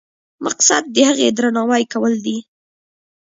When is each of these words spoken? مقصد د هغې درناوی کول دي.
مقصد 0.45 0.83
د 0.95 0.97
هغې 1.09 1.27
درناوی 1.37 1.83
کول 1.93 2.13
دي. 2.25 2.37